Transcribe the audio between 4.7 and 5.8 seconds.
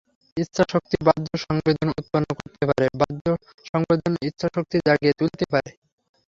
জাগিয়ে তুলতে পারে।